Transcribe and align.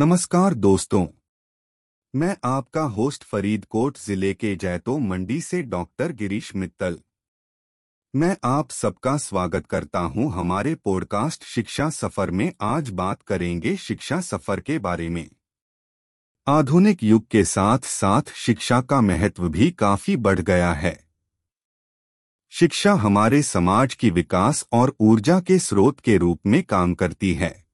नमस्कार 0.00 0.54
दोस्तों। 0.54 1.06
मैं 2.14 2.36
आपका 2.44 2.82
होस्ट 2.82 3.24
फरीदकोट 3.24 3.98
ज़िले 3.98 4.34
के 4.34 4.56
जैतो 4.56 4.98
मंडी 4.98 5.40
से 5.40 5.62
डॉक्टर 5.62 6.12
गिरीश 6.12 6.56
मित्तल। 6.56 6.98
मैं 8.16 8.36
आप 8.44 8.70
सबका 8.70 9.16
स्वागत 9.16 9.66
करता 9.66 9.98
हूँ 9.98 10.32
हमारे 10.32 10.74
पॉडकास्ट 10.74 11.44
शिक्षा 11.44 11.90
सफ़र 11.90 12.30
में। 12.30 12.52
आज 12.60 12.90
बात 12.90 13.22
करेंगे 13.22 13.76
शिक्षा 13.76 14.20
सफ़र 14.20 14.60
के 14.60 14.78
बारे 14.78 15.08
में। 15.08 15.30
आधुनिक 16.46 17.02
युग 17.02 17.28
के 17.28 17.44
साथ 17.44 17.78
साथ 17.78 18.22
शिक्षा 18.34 18.80
का 18.80 19.00
महत्व 19.00 19.48
भी 19.48 19.70
काफ़ी 19.70 20.16
बढ़ 20.16 20.40
गया 20.40 20.72
है। 20.72 21.04
शिक्षा 22.50 22.92
हमारे 22.92 23.42
समाज 23.42 23.94
की 23.94 24.10
विकास 24.10 24.66
और 24.72 24.96
ऊर्जा 25.00 25.40
के 25.40 25.58
स्रोत 25.58 26.00
के 26.00 26.16
रूप 26.16 26.40
में 26.46 26.62
काम 26.62 26.94
करती 26.94 27.34
है। 27.34 27.69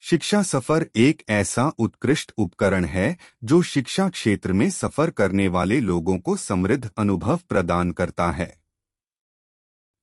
शिक्षा 0.00 0.42
सफ़र 0.42 0.86
एक 0.96 1.22
ऐसा 1.28 1.72
उत्कृष्ट 1.78 2.32
उपकरण 2.38 2.84
है, 2.84 3.18
जो 3.44 3.62
शिक्षा 3.62 4.08
क्षेत्र 4.08 4.52
में 4.52 4.70
सफ़र 4.70 5.10
करने 5.10 5.48
वाले 5.48 5.80
लोगों 5.80 6.18
को 6.18 6.36
समृद्ध 6.36 6.90
अनुभव 6.98 7.40
प्रदान 7.48 7.90
करता 7.90 8.30
है। 8.30 8.60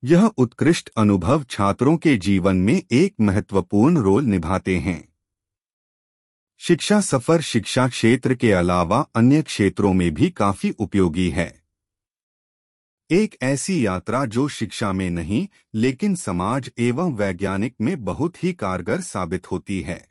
यह 0.03 0.25
उत्कृष्ट 0.25 0.89
अनुभव 0.97 1.43
छात्रों 1.43 1.97
के 1.97 2.17
जीवन 2.17 2.55
में 2.55 2.83
एक 2.91 3.15
महत्वपूर्ण 3.21 3.97
रोल 3.97 4.23
निभाते 4.23 4.77
हैं। 4.77 5.13
शिक्षा 6.57 7.01
सफ़र 7.01 7.41
शिक्षा 7.41 7.87
क्षेत्र 7.87 8.35
के 8.35 8.51
अलावा 8.51 9.07
अन्य 9.15 9.41
क्षेत्रों 9.41 9.93
में 9.93 10.13
भी 10.13 10.29
काफ़ी 10.29 10.71
उपयोगी 10.71 11.29
है। 11.29 11.62
एक 13.13 13.35
ऐसी 13.43 13.85
यात्रा 13.85 14.25
जो 14.25 14.47
शिक्षा 14.47 14.93
में 14.93 15.09
नहीं, 15.09 15.47
लेकिन 15.75 16.15
समाज 16.15 16.71
एवं 16.79 17.13
वैज्ञानिक 17.13 17.75
में 17.81 18.03
बहुत 18.03 18.43
ही 18.43 18.53
कारगर 18.53 19.01
साबित 19.01 19.51
होती 19.51 19.81
है। 19.81 20.07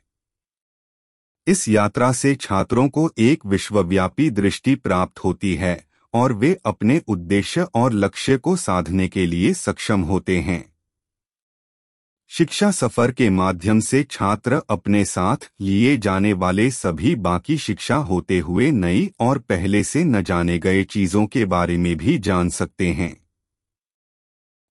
इस 1.47 1.67
यात्रा 1.67 2.11
से 2.11 2.35
छात्रों 2.35 2.89
को 2.89 3.11
एक 3.17 3.45
विश्वव्यापी 3.45 4.29
दृष्टि 4.29 4.75
प्राप्त 4.75 5.19
होती 5.19 5.55
है, 5.55 5.85
और 6.13 6.33
वे 6.33 6.57
अपने 6.65 7.01
उद्देश्य 7.07 7.61
और 7.61 7.93
लक्ष्य 7.93 8.37
को 8.37 8.55
साधने 8.55 9.07
के 9.07 9.25
लिए 9.25 9.53
सक्षम 9.53 10.01
होते 10.01 10.39
हैं। 10.39 10.72
शिक्षा 12.31 12.69
सफ़र 12.71 13.11
के 13.11 13.29
माध्यम 13.29 13.79
से 13.79 14.01
छात्र 14.03 14.61
अपने 14.69 15.03
साथ 15.05 15.51
लिए 15.61 15.97
जाने 15.97 16.31
वाले 16.33 16.69
सभी 16.71 17.13
बाकी 17.15 17.57
शिक्षा 17.57 17.95
होते 17.95 18.39
हुए 18.39 18.69
नई 18.71 19.11
और 19.19 19.39
पहले 19.39 19.83
से 19.83 20.03
न 20.03 20.21
जाने 20.21 20.57
गए 20.59 20.83
चीज़ों 20.83 21.25
के 21.27 21.43
बारे 21.45 21.77
में 21.77 21.95
भी 21.97 22.17
जान 22.17 22.49
सकते 22.49 22.87
हैं। 22.91 23.15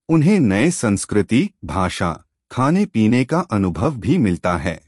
उन्हें 0.09 0.39
नए 0.41 0.70
संस्कृति, 0.70 1.48
भाषा 1.64 2.12
खाने 2.50 2.84
पीने 2.86 3.25
का 3.25 3.41
अनुभव 3.41 3.97
भी 3.97 4.19
मिलता 4.19 4.56
है। 4.56 4.81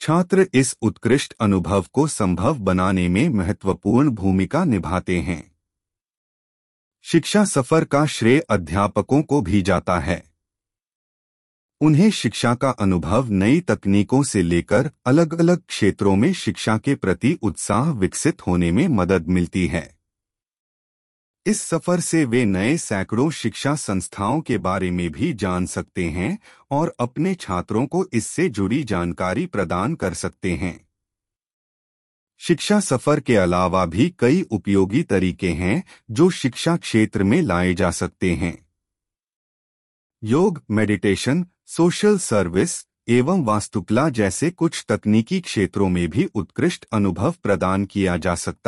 छात्र 0.00 0.46
इस 0.54 0.76
उत्कृष्ट 0.82 1.34
अनुभव 1.40 1.86
को 1.92 2.06
संभव 2.06 2.58
बनाने 2.60 3.08
में 3.08 3.28
महत्वपूर्ण 3.28 4.10
भूमिका 4.10 4.64
निभाते 4.64 5.20
हैं। 5.20 5.42
शिक्षा 7.04 7.44
सफ़र 7.44 7.84
का 7.84 8.06
श्रेय 8.06 8.40
अध्यापकों 8.40 9.22
को 9.22 9.42
भी 9.42 9.62
जाता 9.62 9.98
है। 9.98 10.35
उन्हें 11.80 12.10
शिक्षा 12.10 12.54
का 12.54 12.70
अनुभव 12.70 13.30
नई 13.30 13.60
तकनीकों 13.60 14.22
से 14.22 14.42
लेकर 14.42 14.90
अलग 15.06 15.40
अलग 15.40 15.62
क्षेत्रों 15.68 16.16
में 16.16 16.32
शिक्षा 16.32 16.78
के 16.78 16.94
प्रति 16.94 17.38
उत्साह 17.42 17.90
विकसित 17.90 18.46
होने 18.46 18.72
में 18.72 18.88
मदद 18.88 19.28
मिलती 19.28 19.66
है। 19.66 19.96
इस 21.46 21.60
सफ़र 21.60 22.00
से 22.00 22.24
वे 22.24 22.44
नए 22.44 22.76
सैकड़ों 22.76 23.30
शिक्षा 23.30 23.74
संस्थाओं 23.74 24.40
के 24.40 24.58
बारे 24.58 24.90
में 24.90 25.10
भी 25.10 25.32
जान 25.32 25.66
सकते 25.66 26.04
हैं 26.04 26.38
और 26.70 26.94
अपने 27.00 27.34
छात्रों 27.34 27.86
को 27.86 28.06
इससे 28.12 28.48
जुड़ी 28.48 28.84
जानकारी 28.84 29.46
प्रदान 29.46 29.94
कर 29.94 30.14
सकते 30.14 30.52
हैं। 30.52 30.88
शिक्षा 32.38 32.80
सफ़र 32.80 33.20
के 33.20 33.36
अलावा 33.36 33.86
भी 33.86 34.14
कई 34.18 34.42
उपयोगी 34.42 35.02
तरीके 35.02 35.50
हैं 35.50 35.84
जो 36.10 36.30
शिक्षा 36.30 36.76
क्षेत्र 36.76 37.22
में 37.22 37.42
लाए 37.42 37.74
जा 37.74 37.90
सकते 37.90 38.34
हैं। 38.34 38.65
योग 40.26 40.62
मेडिटेशन 40.70 41.44
सोशल 41.66 42.18
सर्विस 42.18 42.72
एवं 43.08 43.44
वास्तुकला 43.44 44.08
जैसे 44.08 44.50
कुछ 44.50 44.84
तकनीकी 44.88 45.40
क्षेत्रों 45.40 45.88
में 45.88 46.08
भी 46.10 46.28
उत्कृष्ट 46.34 46.86
अनुभव 46.92 47.34
प्रदान 47.42 47.84
किया 47.84 48.16
जा 48.16 48.34
सकता 48.34 48.64